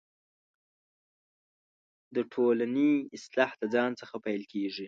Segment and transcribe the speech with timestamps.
[2.15, 4.79] دټولنۍ اصلاح دځان څخه پیل کیږې